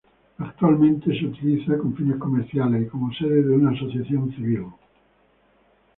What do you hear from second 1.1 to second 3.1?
es utilizada con fines comerciales y